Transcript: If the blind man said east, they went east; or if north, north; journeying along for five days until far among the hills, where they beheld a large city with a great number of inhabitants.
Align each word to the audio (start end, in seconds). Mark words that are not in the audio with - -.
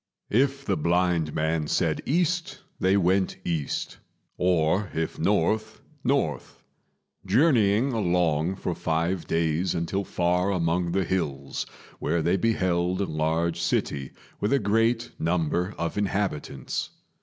If 0.31 0.65
the 0.65 0.77
blind 0.77 1.35
man 1.35 1.67
said 1.67 2.01
east, 2.07 2.61
they 2.79 2.97
went 2.97 3.37
east; 3.45 3.99
or 4.35 4.89
if 4.95 5.19
north, 5.19 5.79
north; 6.03 6.63
journeying 7.23 7.93
along 7.93 8.55
for 8.55 8.73
five 8.73 9.27
days 9.27 9.75
until 9.75 10.03
far 10.03 10.49
among 10.51 10.93
the 10.93 11.05
hills, 11.05 11.67
where 11.99 12.23
they 12.23 12.35
beheld 12.37 12.99
a 12.99 13.05
large 13.05 13.61
city 13.61 14.09
with 14.39 14.51
a 14.53 14.57
great 14.57 15.11
number 15.19 15.75
of 15.77 15.99
inhabitants. 15.99 16.89